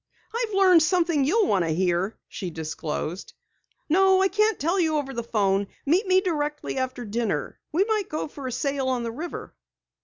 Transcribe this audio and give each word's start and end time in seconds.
"I've 0.33 0.55
learned 0.55 0.81
something 0.81 1.25
you'll 1.25 1.45
want 1.45 1.63
to 1.63 1.69
hear," 1.69 2.17
she 2.27 2.49
disclosed. 2.49 3.33
"No, 3.87 4.23
I 4.23 4.29
can't 4.29 4.57
tell 4.59 4.79
you 4.79 4.97
over 4.97 5.13
the 5.13 5.21
'phone. 5.21 5.67
Meet 5.85 6.07
me 6.07 6.21
directly 6.21 6.77
after 6.79 7.05
dinner. 7.05 7.59
We 7.71 7.83
might 7.83 8.09
go 8.09 8.27
for 8.27 8.47
a 8.47 8.51
sail 8.51 8.89
on 8.89 9.03
the 9.03 9.11
river." 9.11 9.55